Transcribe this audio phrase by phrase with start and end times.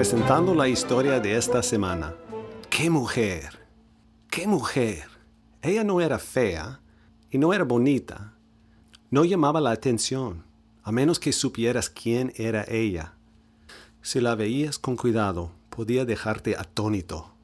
[0.00, 2.14] presentando la historia de esta semana.
[2.70, 3.58] ¡Qué mujer!
[4.30, 5.04] ¡Qué mujer!
[5.60, 6.80] Ella no era fea
[7.30, 8.32] y no era bonita.
[9.10, 10.46] No llamaba la atención,
[10.82, 13.12] a menos que supieras quién era ella.
[14.00, 17.34] Si la veías con cuidado, podía dejarte atónito.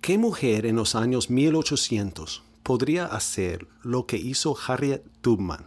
[0.00, 5.66] ¿Qué mujer en los años 1800 podría hacer lo que hizo Harriet Tubman?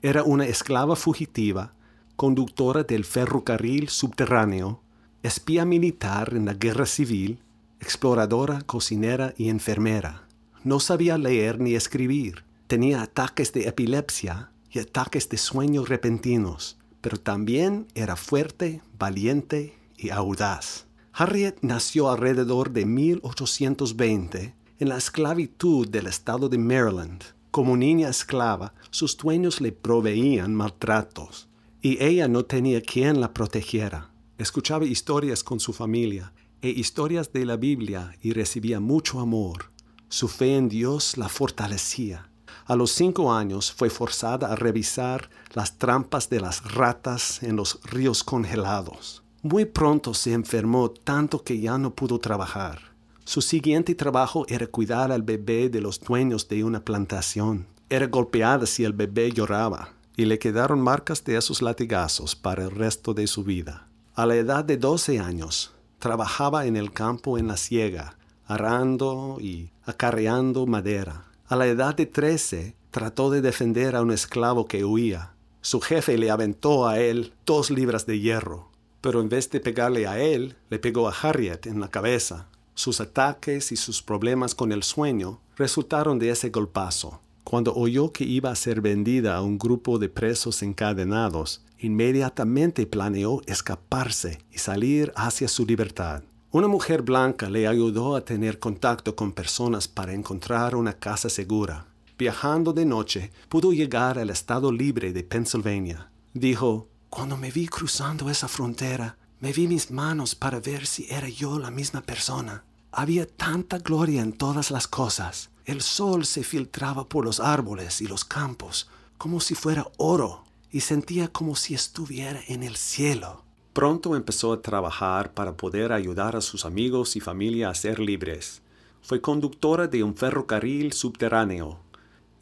[0.00, 1.74] Era una esclava fugitiva,
[2.16, 4.80] conductora del ferrocarril subterráneo,
[5.24, 7.38] espía militar en la guerra civil,
[7.80, 10.28] exploradora, cocinera y enfermera.
[10.64, 12.44] No sabía leer ni escribir.
[12.66, 20.10] Tenía ataques de epilepsia y ataques de sueños repentinos, pero también era fuerte, valiente y
[20.10, 20.84] audaz.
[21.14, 27.24] Harriet nació alrededor de 1820 en la esclavitud del estado de Maryland.
[27.50, 31.48] Como niña esclava, sus dueños le proveían maltratos
[31.80, 34.10] y ella no tenía quien la protegiera.
[34.36, 39.70] Escuchaba historias con su familia e historias de la Biblia y recibía mucho amor.
[40.08, 42.28] Su fe en Dios la fortalecía.
[42.66, 47.78] A los cinco años fue forzada a revisar las trampas de las ratas en los
[47.84, 49.22] ríos congelados.
[49.42, 52.80] Muy pronto se enfermó tanto que ya no pudo trabajar.
[53.24, 57.68] Su siguiente trabajo era cuidar al bebé de los dueños de una plantación.
[57.88, 62.72] Era golpeada si el bebé lloraba, y le quedaron marcas de esos latigazos para el
[62.72, 63.88] resto de su vida.
[64.16, 69.70] A la edad de 12 años, trabajaba en el campo en la siega, arando y
[69.84, 71.24] acarreando madera.
[71.48, 75.34] A la edad de 13, trató de defender a un esclavo que huía.
[75.62, 78.70] Su jefe le aventó a él dos libras de hierro,
[79.00, 82.46] pero en vez de pegarle a él, le pegó a Harriet en la cabeza.
[82.76, 87.20] Sus ataques y sus problemas con el sueño resultaron de ese golpazo.
[87.54, 93.42] Cuando oyó que iba a ser vendida a un grupo de presos encadenados, inmediatamente planeó
[93.46, 96.24] escaparse y salir hacia su libertad.
[96.50, 101.86] Una mujer blanca le ayudó a tener contacto con personas para encontrar una casa segura.
[102.18, 106.10] Viajando de noche, pudo llegar al estado libre de Pennsylvania.
[106.32, 111.28] Dijo, Cuando me vi cruzando esa frontera, me vi mis manos para ver si era
[111.28, 112.64] yo la misma persona.
[112.90, 115.50] Había tanta gloria en todas las cosas.
[115.64, 120.80] El sol se filtraba por los árboles y los campos como si fuera oro y
[120.80, 123.42] sentía como si estuviera en el cielo.
[123.72, 128.60] Pronto empezó a trabajar para poder ayudar a sus amigos y familia a ser libres.
[129.00, 131.78] Fue conductora de un ferrocarril subterráneo.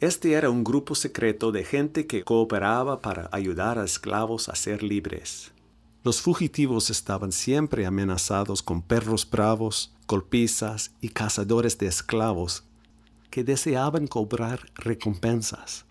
[0.01, 4.83] Este era un grupo secreto de gente que cooperaba para ayudar a esclavos a ser
[4.83, 5.53] libres.
[6.03, 12.65] Los fugitivos estaban siempre amenazados con perros bravos, golpizas y cazadores de esclavos
[13.33, 15.85] que deseaban cobrar recompensas.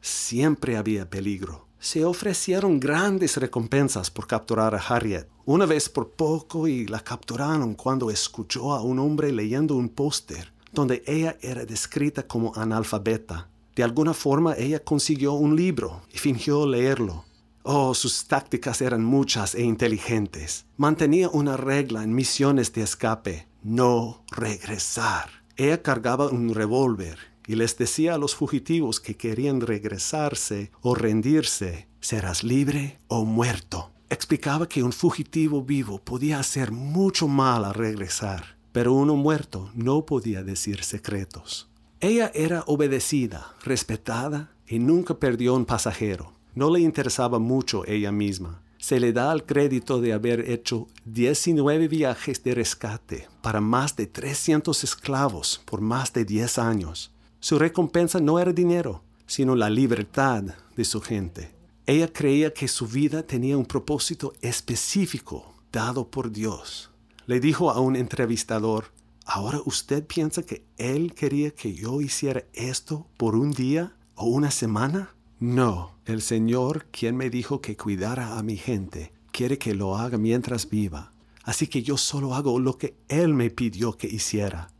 [0.00, 1.68] Siempre había peligro.
[1.78, 5.28] Se ofrecieron grandes recompensas por capturar a Harriet.
[5.44, 10.50] Una vez por poco y la capturaron cuando escuchó a un hombre leyendo un póster
[10.72, 13.50] donde ella era descrita como analfabeta.
[13.76, 17.26] De alguna forma ella consiguió un libro y fingió leerlo.
[17.64, 20.64] Oh, sus tácticas eran muchas e inteligentes.
[20.78, 25.37] Mantenía una regla en misiones de escape, no regresar.
[25.58, 31.88] Ella cargaba un revólver y les decía a los fugitivos que querían regresarse o rendirse,
[31.98, 33.90] serás libre o muerto.
[34.08, 40.06] Explicaba que un fugitivo vivo podía hacer mucho mal al regresar, pero uno muerto no
[40.06, 41.68] podía decir secretos.
[41.98, 46.34] Ella era obedecida, respetada y nunca perdió un pasajero.
[46.54, 51.88] No le interesaba mucho ella misma se le da el crédito de haber hecho 19
[51.88, 57.12] viajes de rescate para más de 300 esclavos por más de 10 años.
[57.40, 60.44] Su recompensa no era dinero, sino la libertad
[60.76, 61.54] de su gente.
[61.86, 66.90] Ella creía que su vida tenía un propósito específico dado por Dios.
[67.26, 68.92] Le dijo a un entrevistador,
[69.24, 74.50] ¿ahora usted piensa que Él quería que yo hiciera esto por un día o una
[74.50, 75.14] semana?
[75.40, 80.18] No, el Señor, quien me dijo que cuidara a mi gente, quiere que lo haga
[80.18, 81.12] mientras viva.
[81.44, 84.72] Así que yo solo hago lo que Él me pidió que hiciera.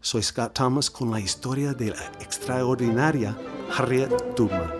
[0.00, 3.36] Soy Scott Thomas con la historia de la extraordinaria
[3.76, 4.70] Harriet Tubman.